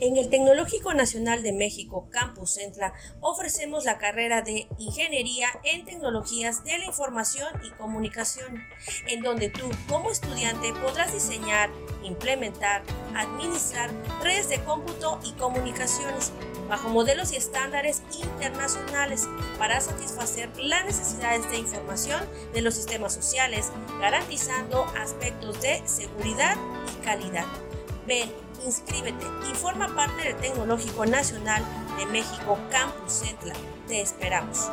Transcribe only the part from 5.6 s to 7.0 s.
en Tecnologías de la